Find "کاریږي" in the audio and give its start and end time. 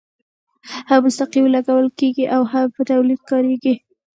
3.31-3.73